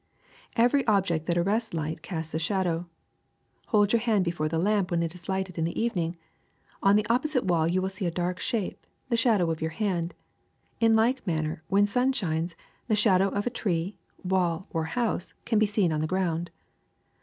[0.33, 2.87] << Every object that arrests light casts a shadow.
[3.67, 6.15] Hold your hand before the lamp when it is lighted in the evening.
[6.81, 10.15] On the opposite wall you will see a dark shape, the shadow of your hand.
[10.79, 12.55] In like man ner, when the sun shines,
[12.87, 16.49] the shadow of a tree, wall, or house can be seen on the ground.